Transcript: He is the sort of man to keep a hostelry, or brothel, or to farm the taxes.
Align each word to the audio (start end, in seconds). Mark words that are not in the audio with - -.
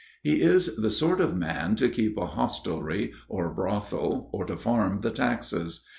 He 0.23 0.41
is 0.41 0.77
the 0.77 0.89
sort 0.89 1.21
of 1.21 1.37
man 1.37 1.75
to 1.75 1.87
keep 1.87 2.17
a 2.17 2.25
hostelry, 2.25 3.13
or 3.29 3.53
brothel, 3.53 4.31
or 4.33 4.45
to 4.45 4.57
farm 4.57 5.01
the 5.01 5.11
taxes. 5.11 5.85